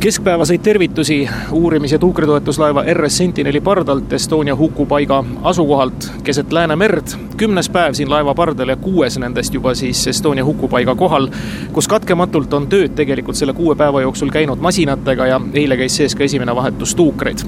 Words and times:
keskpäevaseid 0.00 0.60
tervitusi 0.60 1.28
uurimis- 1.50 1.92
ja 1.92 1.98
tuukritoetuslaeva 1.98 2.84
RS 2.92 3.16
Sentineli 3.16 3.60
pardalt 3.60 4.12
Estonia 4.12 4.56
hukupaiga 4.56 5.24
asukohalt 5.42 6.12
keset 6.24 6.52
Läänemerd. 6.52 7.06
kümnes 7.36 7.68
päev 7.68 7.92
siin 7.92 8.10
laeva 8.10 8.34
pardal 8.34 8.68
ja 8.68 8.76
kuues 8.76 9.18
nendest 9.18 9.54
juba 9.54 9.74
siis 9.74 10.06
Estonia 10.06 10.44
hukupaiga 10.44 10.94
kohal, 10.94 11.28
kus 11.72 11.88
katkematult 11.88 12.52
on 12.52 12.66
tööd 12.66 12.94
tegelikult 12.94 13.36
selle 13.36 13.52
kuue 13.52 13.74
päeva 13.74 14.00
jooksul 14.00 14.30
käinud 14.30 14.58
masinatega 14.58 15.26
ja 15.26 15.40
eile 15.54 15.76
käis 15.76 15.96
sees 15.96 16.14
ka 16.14 16.24
esimene 16.24 16.54
vahetus 16.54 16.94
tuukreid. 16.94 17.38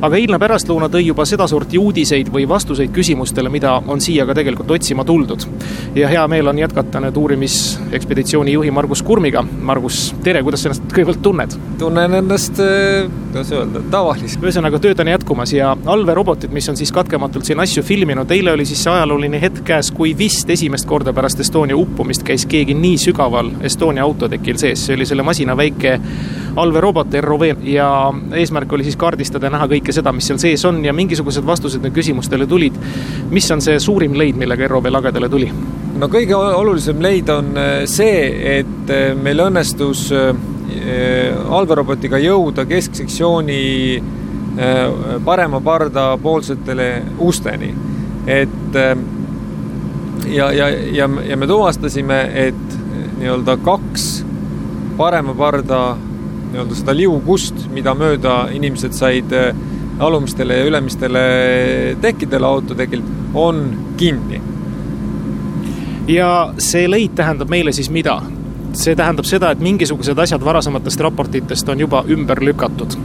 aga 0.00 0.16
eilne 0.16 0.38
pärastlõuna 0.38 0.88
tõi 0.88 1.06
juba 1.06 1.24
sedasorti 1.24 1.78
uudiseid 1.78 2.28
või 2.32 2.48
vastuseid 2.48 2.90
küsimustele, 2.90 3.48
mida 3.48 3.82
on 3.86 4.00
siia 4.00 4.26
ka 4.26 4.34
tegelikult 4.34 4.70
otsima 4.70 5.04
tuldud. 5.04 5.40
ja 5.94 6.08
hea 6.08 6.28
meel 6.28 6.46
on 6.46 6.58
jätkata 6.58 7.00
nüüd 7.00 7.16
uurimisekspeditsiooni 7.16 8.52
juhi 8.52 8.70
Margus 8.70 9.02
Kurmiga. 9.02 9.44
Margus, 9.60 10.14
tere, 10.22 10.42
kuidas 10.42 10.62
sa 10.62 10.68
ennast 10.68 10.92
kõigepealt 10.92 11.22
tunned? 11.22 11.58
tunnen 11.78 12.01
tunnen 12.02 12.24
ennast, 12.24 12.58
eh, 12.58 13.10
kuidas 13.32 13.52
öelda, 13.52 13.80
tavaliselt. 13.90 14.42
ühesõnaga, 14.42 14.78
tööd 14.82 15.00
on 15.00 15.06
jätkumas 15.06 15.52
ja 15.52 15.76
allveerobotid, 15.86 16.50
mis 16.52 16.68
on 16.68 16.76
siis 16.76 16.92
katkematult 16.92 17.44
siin 17.44 17.60
asju 17.60 17.82
filminud, 17.82 18.30
eile 18.30 18.52
oli 18.52 18.64
siis 18.66 18.82
see 18.82 18.90
ajalooline 18.92 19.40
hetk 19.40 19.62
käes, 19.64 19.90
kui 19.94 20.14
vist 20.18 20.50
esimest 20.50 20.86
korda 20.86 21.12
pärast 21.12 21.40
Estonia 21.40 21.76
uppumist 21.76 22.22
käis 22.26 22.46
keegi 22.46 22.74
nii 22.74 22.98
sügaval 22.98 23.50
Estonia 23.62 24.02
autotekil 24.02 24.58
sees, 24.58 24.86
see 24.86 24.96
oli 24.96 25.06
selle 25.06 25.22
masina 25.22 25.56
väike 25.56 25.98
allveerobot 26.56 27.14
ROV 27.20 27.44
ja 27.64 27.88
eesmärk 28.34 28.72
oli 28.72 28.84
siis 28.84 28.96
kaardistada 28.96 29.46
ja 29.46 29.54
näha 29.54 29.68
kõike 29.76 29.92
seda, 29.92 30.12
mis 30.12 30.26
seal 30.26 30.38
sees 30.42 30.64
on 30.64 30.84
ja 30.84 30.92
mingisugused 30.92 31.46
vastused 31.46 31.82
neile 31.82 31.94
küsimustele 31.94 32.46
tulid. 32.46 32.74
mis 33.30 33.50
on 33.50 33.60
see 33.60 33.78
suurim 33.80 34.18
leid, 34.18 34.36
millega 34.36 34.68
ROV 34.68 34.90
lagedale 34.90 35.28
tuli? 35.28 35.52
no 35.98 36.08
kõige 36.08 36.34
olulisem 36.34 37.00
leid 37.00 37.28
on 37.28 37.56
eh, 37.56 37.86
see, 37.86 38.58
et 38.58 38.90
eh, 38.90 39.14
meil 39.14 39.46
õnnestus 39.46 40.10
Äh, 40.12 40.34
allveerobotiga 41.48 42.18
jõuda 42.22 42.64
kesksektsiooni 42.68 43.62
äh, 43.98 44.82
parema 45.24 45.60
parda 45.60 46.12
poolsetele 46.22 47.02
usteni. 47.18 47.74
et 48.26 48.76
äh, 48.76 48.96
ja, 50.26 50.52
ja, 50.52 50.68
ja, 50.68 51.08
ja 51.28 51.36
me 51.36 51.46
tuvastasime, 51.46 52.22
et 52.34 52.78
nii-öelda 53.18 53.56
kaks 53.56 54.24
parema 54.96 55.34
parda 55.34 55.96
nii-öelda 56.52 56.76
seda 56.76 56.94
liugust, 56.96 57.66
mida 57.72 57.94
mööda 57.94 58.48
inimesed 58.52 58.92
said 58.92 59.32
alumistele 59.98 60.56
ja 60.56 60.64
ülemistele 60.64 61.22
tekkidele 62.00 62.46
autotekilt, 62.46 63.04
on 63.34 63.64
kinni. 63.96 64.40
ja 66.08 66.54
see 66.58 66.88
leid 66.90 67.14
tähendab 67.14 67.50
meile 67.50 67.72
siis 67.72 67.90
mida? 67.90 68.20
See 68.78 68.96
tähendab 68.98 69.28
seda, 69.28 69.52
et 69.52 69.62
mingisugused 69.62 70.18
asjad 70.18 70.44
varasematest 70.44 71.00
raportitest 71.04 71.68
on 71.72 71.82
juba 71.84 72.04
ümber 72.10 72.42
lükatud. 72.44 72.96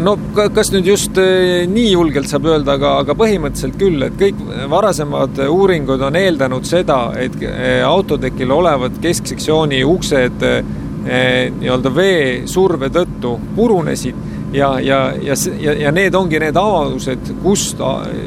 No 0.00 0.14
kas 0.54 0.70
nüüd 0.72 0.86
just 0.86 1.18
eh, 1.20 1.66
nii 1.68 1.90
julgelt 1.92 2.28
saab 2.30 2.46
öelda, 2.48 2.76
aga, 2.78 2.92
aga 3.02 3.16
põhimõtteliselt 3.18 3.78
küll, 3.80 4.02
et 4.06 4.16
kõik 4.20 4.38
varasemad 4.70 5.40
uuringud 5.48 6.02
on 6.06 6.16
eeldanud 6.20 6.68
seda, 6.68 7.00
et 7.20 7.36
eh, 7.42 7.80
autotekil 7.84 8.52
olevad 8.54 9.00
kesksektsiooni 9.02 9.82
uksed 9.88 10.46
eh, 10.46 10.60
nii-öelda 11.00 11.94
veesurve 11.96 12.90
tõttu 12.92 13.34
purunesid 13.56 14.16
ja, 14.52 14.74
ja, 14.84 15.00
ja, 15.22 15.36
ja, 15.60 15.74
ja 15.86 15.92
need 15.94 16.14
ongi 16.14 16.40
need 16.42 16.56
avaldused, 16.60 17.32
kust 17.42 17.80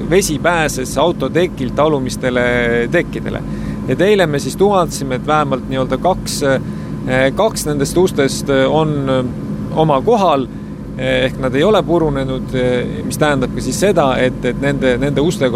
vesi 0.10 0.40
pääses 0.42 0.98
autotekilt 0.98 1.80
alumistele 1.80 2.46
tekkidele 2.92 3.44
et 3.88 4.02
eile 4.02 4.28
me 4.28 4.39
siis 4.39 4.56
tuvastasime, 4.58 5.16
et 5.16 5.28
vähemalt 5.28 5.70
nii-öelda 5.70 5.98
kaks, 6.02 6.42
eh, 6.44 7.31
kaks 7.36 7.66
nendest 7.67 7.98
ustest 7.98 8.50
eh, 8.50 8.66
on 8.70 8.94
eh, 9.09 9.23
oma 9.75 10.02
kohal 10.02 10.48
ehk 10.94 11.40
nad 11.42 11.56
ei 11.58 11.64
ole 11.66 11.80
purunenud, 11.84 12.52
mis 13.02 13.17
tähendabki 13.17 13.64
siis 13.66 13.80
seda, 13.81 14.12
et, 14.22 14.44
et 14.45 14.59
nende, 14.62 14.92
nende 15.02 15.23
uste 15.25 15.48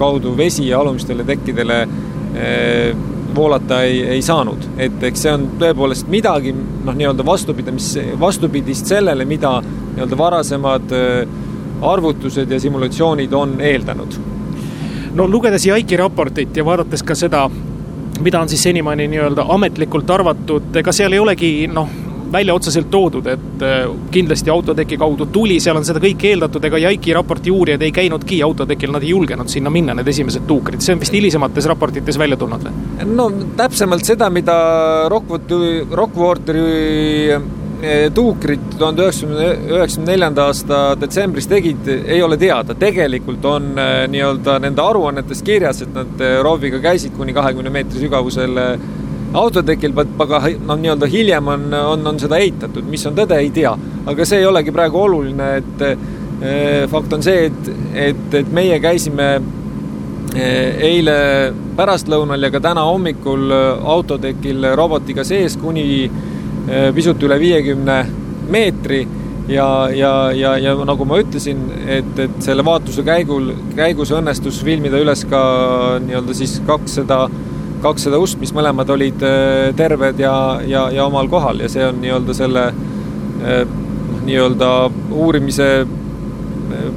kaudu 0.00 0.30
vesi 0.36 0.70
alumistele 0.72 1.26
tekkidele 1.28 1.76
voolata 3.36 3.82
ei, 3.84 3.98
ei 4.14 4.22
saanud. 4.24 4.64
et 4.80 5.04
eks 5.10 5.26
see 5.26 5.34
on 5.36 5.44
tõepoolest 5.60 6.08
midagi, 6.08 6.54
noh, 6.56 6.96
nii-öelda 6.96 7.26
vastupidamis, 7.28 7.90
vastupidist 8.20 8.88
sellele, 8.88 9.28
mida 9.28 9.58
nii-öelda 9.60 10.18
varasemad 10.18 10.96
arvutused 11.92 12.56
ja 12.56 12.60
simulatsioonid 12.64 13.36
on 13.36 13.58
eeldanud 13.60 14.16
no 15.18 15.26
lugedes 15.26 15.66
Jaiki 15.66 15.96
raportit 15.96 16.56
ja 16.56 16.64
vaadates 16.64 17.02
ka 17.02 17.16
seda, 17.18 17.48
mida 18.24 18.40
on 18.40 18.48
siis 18.50 18.62
senimaani 18.66 19.08
nii-öelda 19.12 19.46
ametlikult 19.54 20.10
arvatud, 20.10 20.70
ega 20.80 20.92
seal 20.94 21.14
ei 21.14 21.22
olegi 21.22 21.50
noh, 21.72 21.88
välja 22.32 22.54
otseselt 22.54 22.90
toodud, 22.90 23.26
et 23.26 23.62
äh, 23.64 23.86
kindlasti 24.12 24.50
autoteki 24.50 24.98
kaudu 25.00 25.26
tuli, 25.32 25.58
seal 25.60 25.78
on 25.80 25.86
seda 25.88 26.00
kõike 26.02 26.32
eeldatud, 26.32 26.64
ega 26.68 26.80
Jaiki 26.82 27.14
raporti 27.16 27.52
uurijad 27.52 27.82
ei 27.82 27.92
käinudki 27.94 28.42
autotekil, 28.44 28.92
nad 28.92 29.04
ei 29.06 29.14
julgenud 29.14 29.48
sinna 29.48 29.72
minna, 29.72 29.96
need 29.96 30.08
esimesed 30.12 30.44
tuukrid, 30.48 30.84
see 30.84 30.96
on 30.96 31.02
vist 31.02 31.16
hilisemates 31.16 31.68
raportites 31.70 32.20
välja 32.20 32.36
tulnud 32.40 32.68
või? 32.68 33.08
no 33.08 33.30
täpsemalt 33.56 34.04
seda, 34.08 34.28
mida 34.34 34.58
Rockwater, 35.08 35.86
Rockwateri 35.88 37.38
tuukrit 38.14 38.60
tuhande 38.78 39.02
üheksakümne, 39.02 39.48
üheksakümne 39.70 40.12
neljanda 40.12 40.46
aasta 40.50 40.78
detsembris 41.00 41.46
tegid, 41.46 41.86
ei 42.06 42.22
ole 42.22 42.38
teada. 42.38 42.74
tegelikult 42.74 43.44
on 43.44 43.68
eh, 43.78 44.06
nii-öelda 44.10 44.58
nende 44.58 44.82
aruannetes 44.82 45.42
kirjas, 45.46 45.82
et 45.82 45.92
nad 45.94 46.20
eh, 46.20 46.40
rooviga 46.42 46.80
käisid 46.82 47.14
kuni 47.16 47.34
kahekümne 47.34 47.70
meetri 47.70 48.02
sügavusel 48.02 48.58
autotekil, 49.38 49.94
aga 49.94 50.40
noh, 50.66 50.78
nii-öelda 50.80 51.06
hiljem 51.06 51.48
on, 51.54 51.68
on, 51.74 52.06
on 52.06 52.18
seda 52.18 52.40
eitatud, 52.42 52.86
mis 52.90 53.06
on 53.06 53.14
tõde, 53.14 53.38
ei 53.38 53.50
tea. 53.54 53.76
aga 54.06 54.26
see 54.26 54.40
ei 54.42 54.48
olegi 54.48 54.74
praegu 54.74 54.98
oluline, 55.04 55.50
et 55.60 56.88
fakt 56.90 57.12
on 57.12 57.22
see, 57.22 57.46
et, 57.46 57.70
et, 58.08 58.34
et 58.40 58.50
meie 58.54 58.78
käisime 58.80 59.26
eile 60.38 61.16
pärastlõunal 61.76 62.46
ja 62.46 62.50
ka 62.54 62.60
täna 62.62 62.84
hommikul 62.86 63.52
autotekil 63.52 64.70
robotiga 64.78 65.24
sees 65.26 65.56
kuni 65.60 65.84
pisut 66.94 67.22
üle 67.24 67.38
viiekümne 67.40 67.98
meetri 68.52 69.06
ja, 69.48 69.88
ja, 69.94 70.12
ja, 70.32 70.54
ja 70.60 70.74
nagu 70.84 71.06
ma 71.08 71.20
ütlesin, 71.22 71.60
et, 71.88 72.10
et 72.20 72.40
selle 72.44 72.64
vaatluse 72.66 73.04
käigul, 73.06 73.52
käigus 73.76 74.12
õnnestus 74.14 74.60
filmida 74.64 75.00
üles 75.00 75.24
ka 75.30 75.40
nii-öelda 76.04 76.36
siis 76.36 76.58
kakssada, 76.68 77.24
kakssada 77.84 78.20
ust, 78.20 78.40
mis 78.42 78.52
mõlemad 78.56 78.90
olid 78.92 79.24
eh, 79.24 79.70
terved 79.78 80.20
ja, 80.20 80.34
ja, 80.68 80.88
ja 80.94 81.08
omal 81.08 81.30
kohal 81.32 81.64
ja 81.64 81.72
see 81.72 81.86
on 81.88 82.02
nii-öelda 82.04 82.36
selle 82.36 82.68
noh, 82.68 83.76
nii-öelda 84.28 84.68
uurimise 85.14 85.68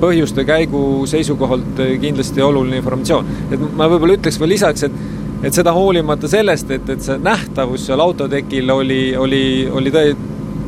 põhjuste 0.01 0.43
käigu 0.43 1.05
seisukohalt 1.07 1.79
kindlasti 2.01 2.41
oluline 2.43 2.79
informatsioon. 2.81 3.27
et 3.51 3.61
ma 3.77 3.87
võib-olla 3.91 4.17
ütleks 4.17 4.39
veel 4.41 4.51
lisaks, 4.55 4.83
et 4.87 4.97
et 5.43 5.53
seda 5.53 5.73
hoolimata 5.73 6.29
sellest, 6.29 6.69
et, 6.71 6.89
et 6.89 7.01
see 7.01 7.17
nähtavus 7.21 7.87
seal 7.89 8.01
autotekil 8.03 8.69
oli, 8.73 9.01
oli, 9.17 9.43
oli 9.71 9.93
tõe, 9.93 10.13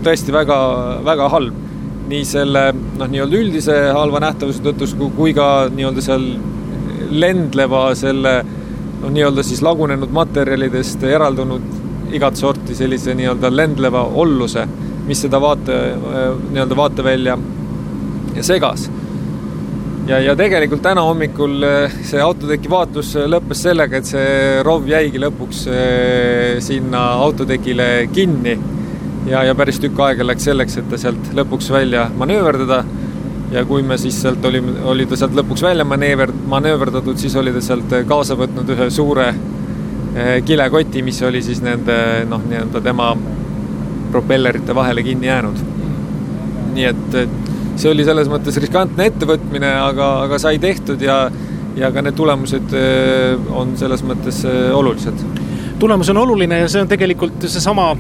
tõesti 0.06 0.34
väga, 0.34 0.58
väga 1.06 1.30
halb. 1.34 1.62
nii 2.04 2.26
selle 2.28 2.62
noh, 2.76 3.08
nii-öelda 3.08 3.38
üldise 3.40 3.76
halva 3.96 4.20
nähtavuse 4.20 4.60
tõttu 4.66 4.88
kui 5.16 5.32
ka 5.34 5.70
nii-öelda 5.72 6.02
seal 6.04 6.26
lendleva 7.16 7.86
selle 7.96 8.34
noh, 8.44 9.08
nii-öelda 9.08 9.46
siis 9.48 9.62
lagunenud 9.64 10.12
materjalidest 10.12 11.04
eraldunud 11.08 12.12
igat 12.14 12.36
sorti 12.38 12.76
sellise 12.76 13.16
nii-öelda 13.16 13.50
lendleva 13.56 14.04
olluse, 14.04 14.66
mis 15.08 15.24
seda 15.24 15.40
vaate, 15.42 15.80
nii-öelda 16.52 16.78
vaatevälja 16.78 17.38
segas 18.42 18.90
ja, 20.08 20.20
ja 20.20 20.36
tegelikult 20.38 20.84
täna 20.84 21.04
hommikul 21.08 21.64
eh, 21.68 21.96
see 22.06 22.22
autoteki 22.22 22.72
vaatlus 22.72 23.14
eh, 23.20 23.28
lõppes 23.30 23.64
sellega, 23.68 24.00
et 24.00 24.10
see 24.10 24.64
rov 24.66 24.88
jäigi 24.90 25.22
lõpuks 25.22 25.64
eh, 25.72 26.58
sinna 26.64 27.06
autotekile 27.24 28.10
kinni. 28.14 28.58
ja, 29.30 29.44
ja 29.48 29.56
päris 29.56 29.80
tükk 29.80 30.00
aega 30.04 30.28
läks 30.28 30.50
selleks, 30.50 30.78
et 30.78 30.90
ta 30.92 31.00
sealt 31.00 31.32
lõpuks 31.36 31.72
välja 31.72 32.10
manööverdada. 32.18 32.84
ja 33.54 33.66
kui 33.66 33.84
me 33.84 33.98
siis 33.98 34.22
sealt 34.22 34.46
olime, 34.46 34.80
oli 34.84 35.06
ta 35.06 35.20
sealt 35.20 35.36
lõpuks 35.38 35.64
välja 35.64 35.86
maneever-, 35.86 36.34
manööverdatud, 36.48 37.18
siis 37.18 37.36
oli 37.36 37.54
ta 37.54 37.62
sealt 37.62 38.00
kaasa 38.08 38.36
võtnud 38.36 38.70
ühe 38.76 38.90
suure 38.90 39.34
kilekoti, 40.46 41.02
mis 41.02 41.22
oli 41.26 41.40
siis 41.42 41.62
nende 41.66 41.96
noh, 42.30 42.42
nii-öelda 42.46 42.82
tema 42.86 43.08
propellerite 44.12 44.76
vahele 44.76 45.02
kinni 45.04 45.28
jäänud. 45.28 45.64
nii 46.74 46.86
et, 46.86 47.16
et 47.18 47.43
see 47.76 47.92
oli 47.92 48.06
selles 48.06 48.30
mõttes 48.32 48.58
riskantne 48.62 49.10
ettevõtmine, 49.12 49.74
aga, 49.88 50.10
aga 50.28 50.40
sai 50.42 50.60
tehtud 50.62 51.02
ja, 51.04 51.26
ja 51.80 51.90
ka 51.94 52.04
need 52.06 52.18
tulemused 52.18 52.76
äh, 52.78 53.50
on 53.56 53.76
selles 53.80 54.06
mõttes 54.06 54.44
äh, 54.50 54.70
olulised. 54.76 55.26
tulemus 55.80 56.10
on 56.14 56.22
oluline 56.24 56.64
ja 56.64 56.70
see 56.72 56.84
on 56.84 56.92
tegelikult 56.92 57.48
seesama 57.50 57.92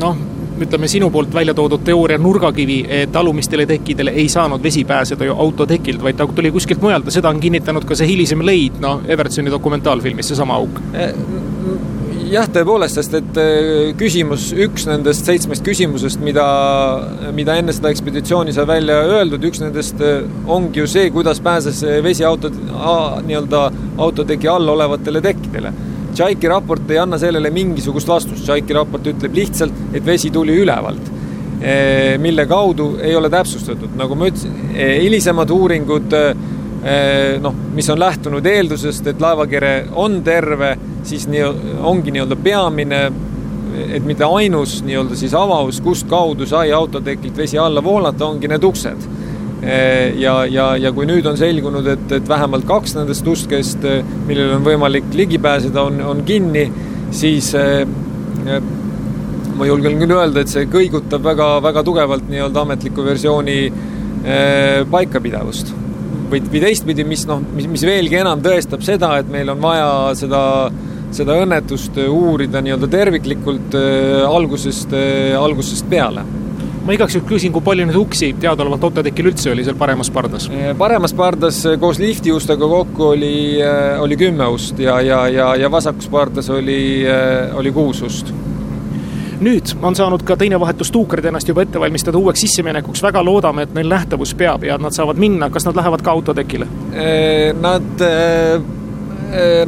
noh, 0.00 0.18
ütleme 0.60 0.88
sinu 0.88 1.08
poolt 1.10 1.34
välja 1.34 1.54
toodud 1.56 1.84
teooria 1.84 2.18
nurgakivi, 2.20 2.82
et 2.88 3.16
alumistele 3.16 3.66
tekkidele 3.66 4.12
ei 4.16 4.28
saanud 4.28 4.62
vesi 4.62 4.84
pääseda 4.84 5.24
ju 5.24 5.36
autotekilt, 5.38 6.02
vaid 6.02 6.18
ta 6.18 6.26
tuli 6.26 6.50
kuskilt 6.52 6.82
mujalt 6.82 7.08
ja 7.08 7.16
seda 7.16 7.32
on 7.32 7.40
kinnitanud 7.40 7.86
ka 7.88 7.96
see 7.96 8.10
hilisem 8.10 8.44
leid, 8.44 8.80
noh, 8.82 9.00
Evertsoni 9.08 9.52
dokumentaalfilmis, 9.52 10.32
seesama 10.32 10.58
auk. 10.60 10.82
Äh, 12.30 12.34
jah, 12.36 12.46
tõepoolest, 12.46 12.94
sest 12.94 13.14
et 13.18 13.38
küsimus, 13.98 14.50
üks 14.54 14.84
nendest 14.86 15.26
seitsmest 15.26 15.64
küsimusest, 15.66 16.20
mida, 16.22 16.44
mida 17.34 17.56
enne 17.58 17.74
seda 17.74 17.90
ekspeditsiooni 17.90 18.54
sai 18.54 18.68
välja 18.70 19.00
öeldud, 19.16 19.42
üks 19.48 19.58
nendest 19.58 19.98
ongi 20.46 20.78
ju 20.78 20.86
see, 20.86 21.08
kuidas 21.10 21.40
pääses 21.42 21.82
vesi 22.04 22.22
auto, 22.24 22.52
nii-öelda 23.26 23.64
autoteki 23.98 24.48
all 24.48 24.70
olevatele 24.70 25.22
tekkidele. 25.24 25.72
Tšaiki 26.14 26.50
raport 26.50 26.90
ei 26.90 27.00
anna 27.02 27.18
sellele 27.18 27.50
mingisugust 27.54 28.08
vastust, 28.10 28.44
Tšaiki 28.46 28.78
raport 28.78 29.10
ütleb 29.10 29.34
lihtsalt, 29.34 29.82
et 29.90 30.06
vesi 30.06 30.30
tuli 30.30 30.54
ülevalt, 30.62 31.10
mille 32.22 32.46
kaudu 32.46 32.92
ei 33.02 33.16
ole 33.18 33.30
täpsustatud, 33.30 33.98
nagu 33.98 34.14
ma 34.14 34.30
ütlesin, 34.30 34.54
hilisemad 34.78 35.50
uuringud 35.50 36.14
noh, 37.42 37.58
mis 37.74 37.90
on 37.90 37.98
lähtunud 38.00 38.46
eeldusest, 38.46 39.10
et 39.10 39.20
laevakere 39.20 39.74
on 39.98 40.20
terve, 40.24 40.76
siis 41.08 41.28
nii, 41.30 41.44
ongi 41.86 42.14
nii-öelda 42.14 42.36
peamine, 42.42 43.00
et 43.86 44.04
mitte 44.04 44.26
ainus 44.26 44.80
nii-öelda 44.86 45.16
siis 45.16 45.34
avaus, 45.34 45.80
kust 45.84 46.08
kaudu 46.10 46.46
sai 46.46 46.72
autotekilt 46.74 47.36
vesi 47.36 47.58
alla 47.58 47.82
voolata, 47.84 48.26
ongi 48.26 48.50
need 48.50 48.64
uksed 48.66 49.08
Eh, 49.62 50.14
ja, 50.16 50.46
ja, 50.48 50.70
ja 50.80 50.90
kui 50.96 51.04
nüüd 51.04 51.26
on 51.28 51.36
selgunud, 51.36 51.84
et, 51.92 52.04
et 52.16 52.28
vähemalt 52.28 52.64
kaks 52.68 52.94
nendest 52.96 53.26
ustkest, 53.28 53.82
eh, 53.84 54.06
millele 54.24 54.54
on 54.56 54.64
võimalik 54.64 55.10
ligi 55.12 55.36
pääseda, 55.42 55.82
on, 55.84 55.98
on 56.00 56.22
kinni, 56.24 56.64
siis 57.12 57.50
eh, 57.58 57.82
ma 59.58 59.68
julgen 59.68 60.00
küll 60.00 60.14
öelda, 60.16 60.40
et 60.40 60.52
see 60.52 60.64
kõigutab 60.70 61.28
väga, 61.28 61.50
väga 61.66 61.84
tugevalt 61.84 62.30
nii-öelda 62.32 62.64
ametliku 62.64 63.04
versiooni 63.04 63.60
paikapidavust. 64.90 65.74
või, 66.30 66.40
või 66.40 66.60
teistpidi, 66.60 67.04
mis 67.08 67.26
noh, 67.28 67.40
mis, 67.56 67.68
mis 67.68 67.84
veelgi 67.84 68.18
enam 68.20 68.40
tõestab 68.44 68.84
seda, 68.84 69.14
et 69.20 69.28
meil 69.32 69.48
on 69.52 69.60
vaja 69.60 69.90
seda 70.16 70.40
seda 71.14 71.38
õnnetust 71.42 71.96
uurida 72.08 72.62
nii-öelda 72.64 72.88
terviklikult 72.90 73.74
algusest, 74.28 74.94
algusest 75.40 75.88
peale 75.90 76.24
ma 76.86 76.94
igaks 76.96 77.14
juhuks 77.14 77.28
küsin, 77.28 77.52
kui 77.52 77.64
palju 77.64 77.86
neid 77.86 77.96
uksi 77.98 78.30
teadaolevalt 78.40 78.84
autotekil 78.88 79.30
üldse 79.30 79.52
oli 79.52 79.64
seal 79.66 79.76
paremas 79.78 80.10
pardas? 80.12 80.48
paremas 80.78 81.14
pardas 81.16 81.62
koos 81.80 82.00
liftiustega 82.02 82.68
kokku 82.72 83.10
oli, 83.12 83.34
oli 84.00 84.16
kümme 84.20 84.48
ust 84.54 84.80
ja, 84.80 85.00
ja, 85.04 85.26
ja, 85.28 85.52
ja 85.60 85.70
vasakus 85.72 86.08
pardas 86.10 86.50
oli, 86.50 86.80
oli 87.60 87.72
kuus 87.76 88.02
ust 88.06 88.32
nüüd 89.40 89.72
on 89.82 89.96
saanud 89.96 90.24
ka 90.26 90.36
teine 90.40 90.58
vahetus 90.60 90.90
tuukrid 90.92 91.24
ennast 91.30 91.48
juba 91.48 91.64
ette 91.64 91.80
valmistada 91.80 92.18
uueks 92.20 92.42
sisseminekuks, 92.44 93.02
väga 93.04 93.22
loodame, 93.24 93.64
et 93.64 93.72
neil 93.76 93.88
nähtavus 93.88 94.34
peab 94.36 94.66
ja 94.68 94.76
nad 94.80 94.96
saavad 94.96 95.20
minna, 95.20 95.48
kas 95.52 95.64
nad 95.68 95.78
lähevad 95.80 96.04
ka 96.04 96.12
autotekile? 96.12 96.68
Nad, 97.60 98.04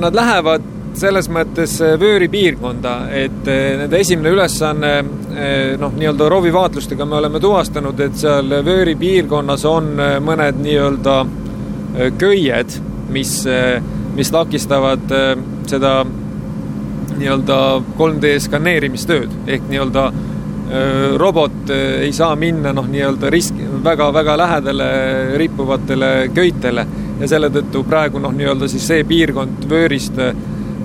nad 0.02 0.18
lähevad 0.20 0.68
selles 0.98 1.28
mõttes 1.32 1.76
äh, 1.82 1.94
vööripiirkonda, 2.00 2.94
et 3.16 3.48
äh, 3.50 3.76
nende 3.80 4.00
esimene 4.00 4.32
ülesanne 4.34 4.92
äh, 4.98 5.74
noh, 5.80 5.94
nii-öelda 5.96 6.28
roovivaatlustega 6.32 7.06
me 7.08 7.18
oleme 7.20 7.40
tuvastanud, 7.42 8.00
et 8.00 8.18
seal 8.20 8.52
vööripiirkonnas 8.66 9.66
on 9.68 9.92
mõned 10.24 10.60
nii-öelda 10.62 11.16
köied, 12.18 12.74
mis, 13.12 13.32
mis 14.16 14.30
takistavad 14.32 15.02
seda 15.68 15.90
nii-öelda 17.18 17.58
3D 17.98 18.30
skaneerimistööd. 18.46 19.34
Ehk 19.44 19.66
nii-öelda 19.68 20.06
robot 21.20 21.68
ei 21.74 22.08
saa 22.16 22.32
minna 22.40 22.72
noh, 22.72 22.88
nii-öelda 22.88 23.28
risk, 23.34 23.58
väga-väga 23.84 24.38
lähedale 24.40 24.88
rippuvatele 25.42 26.08
köitele. 26.32 26.86
Ja 27.20 27.28
selle 27.28 27.52
tõttu 27.52 27.84
praegu 27.84 28.22
noh, 28.22 28.32
nii-öelda 28.32 28.70
siis 28.72 28.88
see 28.88 29.04
piirkond 29.04 29.68
vöörist 29.68 30.16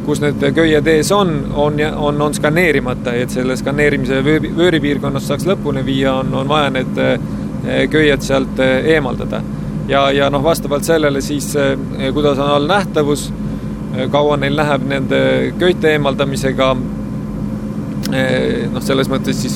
kus 0.08 0.22
need 0.24 0.44
köied 0.56 0.88
ees 0.88 1.10
on, 1.12 1.34
on, 1.60 1.82
on, 1.96 2.22
on 2.22 2.36
skaneerimata, 2.36 3.12
et 3.20 3.34
selle 3.34 3.58
skaneerimise 3.60 4.22
vööripiirkonnast 4.24 5.28
saaks 5.28 5.48
lõpuni 5.50 5.84
viia, 5.86 6.14
on, 6.22 6.32
on 6.42 6.48
vaja 6.48 6.70
need 6.78 7.02
eh, 7.04 7.84
köied 7.92 8.24
sealt 8.24 8.62
eh, 8.64 8.94
eemaldada. 8.96 9.42
ja, 9.88 10.06
ja 10.16 10.30
noh, 10.32 10.44
vastavalt 10.44 10.88
sellele 10.88 11.22
siis, 11.22 11.50
eh, 11.60 12.08
kuidas 12.14 12.40
on 12.40 12.54
all 12.54 12.70
nähtavus, 12.72 13.28
kaua 14.12 14.38
neil 14.38 14.56
läheb 14.56 14.84
nende 14.88 15.20
köite 15.58 15.92
eemaldamisega, 15.96 16.68
noh, 18.74 18.84
selles 18.84 19.10
mõttes 19.10 19.40
siis 19.42 19.56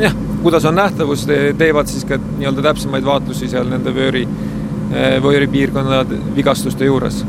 jah, 0.00 0.14
kuidas 0.44 0.64
on 0.68 0.76
nähtavus, 0.78 1.24
teevad 1.58 1.90
siis 1.90 2.04
ka 2.06 2.20
nii-öelda 2.22 2.68
täpsemaid 2.68 3.04
vaatlusi 3.08 3.48
seal 3.50 3.66
nende 3.72 3.90
vööri, 3.96 4.22
vööripiirkonna 5.24 6.04
vigastuste 6.36 6.86
juures 6.86 7.24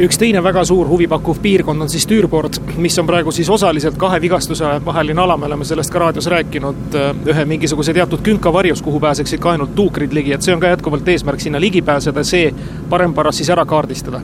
üks 0.00 0.16
teine 0.16 0.40
väga 0.44 0.64
suur 0.64 0.88
huvipakkuv 0.88 1.40
piirkond 1.42 1.84
on 1.84 1.90
siis 1.92 2.06
Tüürbord, 2.08 2.56
mis 2.80 2.96
on 3.00 3.08
praegu 3.08 3.32
siis 3.34 3.48
osaliselt 3.52 3.98
kahe 4.00 4.20
vigastuse 4.22 4.78
vaheline 4.84 5.20
ala, 5.20 5.36
me 5.36 5.48
oleme 5.50 5.66
sellest 5.68 5.92
ka 5.92 6.00
raadios 6.06 6.28
rääkinud, 6.32 6.96
äh, 6.96 7.10
ühe 7.34 7.44
mingisuguse 7.48 7.92
teatud 7.94 8.24
künka 8.24 8.52
varjus, 8.52 8.82
kuhu 8.82 9.00
pääseksid 9.00 9.42
ka 9.42 9.52
ainult 9.52 9.74
tuukrid 9.76 10.14
ligi, 10.16 10.32
et 10.32 10.42
see 10.42 10.54
on 10.54 10.62
ka 10.62 10.72
jätkuvalt 10.72 11.08
eesmärk 11.08 11.44
sinna 11.44 11.60
ligi 11.60 11.82
pääseda, 11.84 12.24
see 12.24 12.54
parem-paras 12.88 13.42
siis 13.42 13.52
ära 13.52 13.66
kaardistada. 13.68 14.22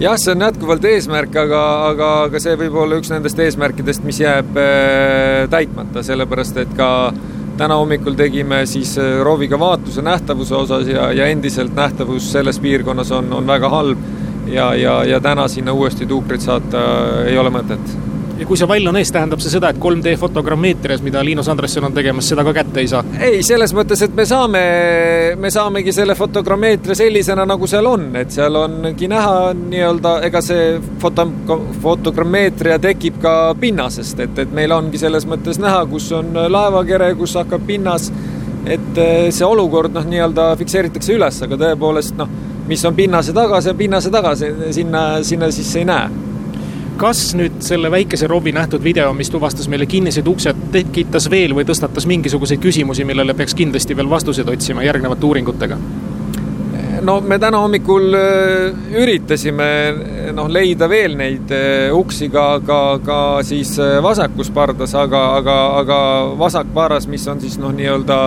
Jah, 0.00 0.18
see 0.18 0.34
on 0.34 0.42
jätkuvalt 0.46 0.84
eesmärk, 0.84 1.34
aga, 1.46 1.62
aga, 1.88 2.12
aga 2.26 2.42
see 2.42 2.58
võib 2.58 2.82
olla 2.82 2.98
üks 2.98 3.10
nendest 3.14 3.38
eesmärkidest, 3.38 4.02
mis 4.06 4.18
jääb 4.22 4.58
äh, 4.58 5.46
täitmata, 5.50 6.02
sellepärast 6.02 6.58
et 6.64 6.74
ka 6.78 6.92
täna 7.58 7.78
hommikul 7.78 8.18
tegime 8.18 8.64
siis 8.66 8.96
äh, 8.98 9.20
rooviga 9.22 9.58
vaatluse 9.58 10.02
nähtavuse 10.02 10.54
osas 10.58 10.90
ja, 10.90 11.12
ja 11.14 11.26
endiselt 11.30 11.74
nähtavus 11.74 12.32
selles 12.32 12.58
piirkonnas 12.62 13.14
on, 13.14 13.32
on 13.32 13.46
väga 13.46 13.70
halb 13.70 14.08
ja, 14.52 14.74
ja, 14.74 15.00
ja 15.04 15.20
täna 15.20 15.48
sinna 15.48 15.72
uuesti 15.72 16.06
tuukrit 16.06 16.44
saata 16.44 16.84
ei 17.26 17.38
ole 17.38 17.50
mõtet. 17.52 17.98
Ja 18.38 18.46
kui 18.46 18.54
see 18.54 18.68
vall 18.70 18.86
on 18.86 18.94
ees, 19.00 19.10
tähendab 19.10 19.40
see 19.42 19.50
seda, 19.50 19.72
et 19.72 19.78
3D 19.82 20.12
fotogrammeetrias, 20.20 21.00
mida 21.02 21.24
Liinus 21.26 21.48
Andresson 21.50 21.88
on 21.88 21.94
tegemas, 21.94 22.28
seda 22.30 22.44
ka 22.46 22.52
kätte 22.54 22.78
ei 22.78 22.90
saa? 22.90 23.00
ei, 23.18 23.40
selles 23.42 23.72
mõttes, 23.74 24.04
et 24.06 24.14
me 24.14 24.22
saame, 24.30 24.60
me 25.42 25.50
saamegi 25.50 25.90
selle 25.96 26.14
fotogrammeetria 26.14 26.94
sellisena, 27.00 27.42
nagu 27.50 27.66
seal 27.66 27.88
on, 27.90 28.06
et 28.20 28.30
seal 28.30 28.54
ongi 28.60 29.10
näha 29.10 29.50
nii-öelda, 29.58 30.12
ega 30.28 30.42
see 30.44 30.76
foto, 31.02 31.26
fotogrammeetria 31.82 32.78
tekib 32.82 33.18
ka 33.24 33.34
pinnasest, 33.58 34.22
et, 34.28 34.38
et 34.46 34.54
meil 34.54 34.76
ongi 34.76 35.02
selles 35.02 35.26
mõttes 35.26 35.58
näha, 35.58 35.82
kus 35.90 36.06
on 36.14 36.38
laevakere, 36.46 37.10
kus 37.18 37.34
hakkab 37.40 37.66
pinnas, 37.66 38.12
et 38.70 39.02
see 39.34 39.50
olukord 39.50 39.98
noh, 39.98 40.06
nii-öelda 40.06 40.52
fikseeritakse 40.62 41.18
üles, 41.18 41.42
aga 41.42 41.58
tõepoolest 41.58 42.14
noh 42.22 42.46
mis 42.68 42.84
on 42.84 42.96
pinnase 42.96 43.32
taga, 43.32 43.60
see 43.64 43.72
on 43.72 43.78
pinnase 43.78 44.10
taga, 44.12 44.34
sinna, 44.36 45.04
sinna 45.24 45.50
sisse 45.54 45.82
ei 45.82 45.88
näe 45.88 46.26
kas 46.98 47.20
nüüd 47.38 47.60
selle 47.62 47.90
väikese 47.94 48.26
Robi 48.26 48.50
nähtud 48.52 48.82
video, 48.82 49.12
mis 49.14 49.30
tuvastas 49.30 49.68
meile 49.70 49.86
kinnised 49.86 50.26
uksed, 50.26 50.64
tekitas 50.74 51.28
veel 51.30 51.54
või 51.54 51.62
tõstatas 51.68 52.08
mingisuguseid 52.10 52.60
küsimusi, 52.62 53.06
millele 53.06 53.36
peaks 53.38 53.54
kindlasti 53.54 53.96
veel 53.96 54.10
vastuseid 54.10 54.50
otsima 54.50 54.86
järgnevate 54.86 55.26
uuringutega? 55.28 55.78
no 57.08 57.20
me 57.20 57.38
täna 57.38 57.60
hommikul 57.62 58.14
äh, 58.18 58.78
üritasime 58.98 59.68
noh, 60.34 60.48
leida 60.50 60.88
veel 60.90 61.14
neid 61.16 61.52
äh, 61.54 61.94
uksi 61.94 62.28
ka, 62.32 62.46
ka, 62.66 62.80
ka 63.04 63.18
siis 63.46 63.76
äh, 63.80 63.98
vasakus 64.02 64.50
pardas, 64.54 64.94
aga, 64.98 65.22
aga, 65.38 65.56
aga 65.82 66.00
vasakpaaras, 66.40 67.06
mis 67.08 67.24
on 67.30 67.40
siis 67.40 67.56
noh, 67.62 67.72
nii-öelda, 67.74 68.18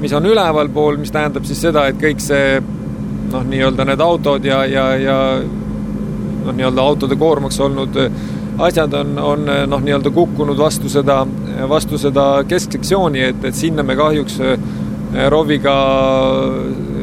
mis 0.00 0.16
on 0.16 0.26
ülevalpool, 0.32 0.96
mis 1.02 1.12
tähendab 1.14 1.44
siis 1.48 1.60
seda, 1.68 1.86
et 1.90 2.00
kõik 2.00 2.24
see 2.24 2.56
noh, 3.32 3.44
nii-öelda 3.46 3.86
need 3.88 4.00
autod 4.00 4.44
ja, 4.44 4.64
ja, 4.66 4.88
ja 5.00 5.18
noh, 5.42 6.52
nii-öelda 6.54 6.82
autode 6.82 7.16
koormaks 7.16 7.60
olnud 7.60 7.98
asjad 8.58 8.94
on, 8.94 9.18
on 9.18 9.46
noh, 9.66 9.80
nii-öelda 9.82 10.10
kukkunud 10.10 10.58
vastu 10.58 10.88
seda, 10.88 11.20
vastu 11.68 11.98
seda 11.98 12.26
kesksektsiooni, 12.48 13.22
et, 13.30 13.44
et 13.44 13.54
sinna 13.54 13.84
me 13.84 13.96
kahjuks 13.96 14.38
eh, 14.40 14.68
ROV-iga 15.32 15.76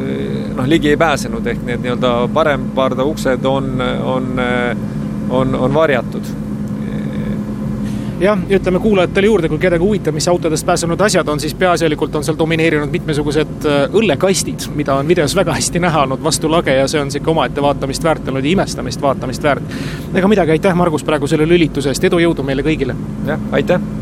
eh, 0.03 0.53
noh, 0.57 0.69
ligi 0.69 0.93
ei 0.93 0.99
pääsenud, 0.99 1.47
ehk 1.47 1.65
need 1.67 1.83
nii-öelda 1.85 2.15
paremparda 2.33 3.05
uksed 3.09 3.45
on, 3.49 3.75
on, 4.15 4.31
on, 5.29 5.55
on 5.55 5.73
varjatud 5.73 6.42
jah, 8.23 8.39
ütleme 8.49 8.79
kuulajatele 8.79 9.27
juurde, 9.27 9.49
kui 9.51 9.59
kedagi 9.61 9.83
huvitab, 9.83 10.15
mis 10.15 10.27
autodest 10.31 10.65
pääsenud 10.65 11.01
asjad 11.01 11.27
on, 11.27 11.39
siis 11.43 11.55
peaasjalikult 11.59 12.15
on 12.15 12.25
seal 12.25 12.37
domineerinud 12.39 12.91
mitmesugused 12.93 13.67
äh, 13.69 13.81
õllekastid, 13.99 14.69
mida 14.77 14.95
on 14.99 15.09
videos 15.09 15.35
väga 15.35 15.55
hästi 15.57 15.81
näha 15.83 16.05
olnud 16.07 16.23
vastu 16.23 16.51
lage 16.51 16.75
ja 16.77 16.87
see 16.87 17.01
on 17.01 17.11
sihuke 17.13 17.33
omaette 17.33 17.63
vaatamist 17.63 18.03
väärt 18.03 18.29
olnud 18.31 18.45
ja 18.45 18.55
imestamist 18.55 19.01
vaatamist 19.01 19.43
väärt. 19.43 19.75
ega 20.15 20.31
midagi, 20.31 20.57
aitäh, 20.57 20.75
Margus, 20.75 21.03
praegu 21.03 21.27
selle 21.27 21.49
lülituse 21.49 21.91
eest, 21.93 22.09
edu, 22.09 22.21
jõudu 22.23 22.47
meile 22.47 22.65
kõigile! 22.65 22.95
jah, 23.27 23.51
aitäh! 23.51 24.01